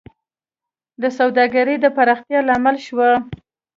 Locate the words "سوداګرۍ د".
1.17-1.85